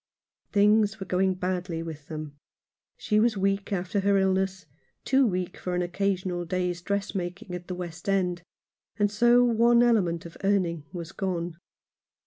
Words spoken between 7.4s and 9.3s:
at the West End, and